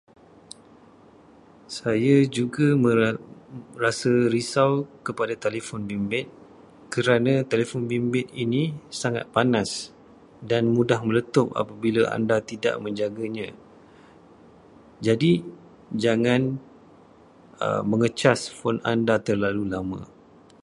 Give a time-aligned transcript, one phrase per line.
[1.77, 3.21] Saya juga mera-
[3.83, 4.73] rasa risau
[5.07, 6.25] kepada telefon bimbit
[6.93, 8.63] kerana telefon bimbit ini
[9.01, 9.71] sangat panas
[10.49, 13.47] dan mudah meletup apabila anda tidak menjaganya.
[15.05, 15.33] Jadi,
[16.03, 16.41] jangan
[17.91, 20.01] mengecas telefon anda terlalu lama.